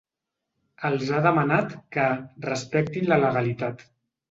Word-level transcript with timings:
Els 0.89 1.11
ha 1.11 1.19
demanat 1.25 1.77
que 1.97 2.07
‘respectin 2.49 3.09
la 3.13 3.23
legalitat’. 3.27 3.89